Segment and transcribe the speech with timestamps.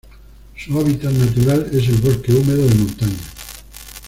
[0.57, 3.17] Su hábitat natural es el bosque húmedo de montaña.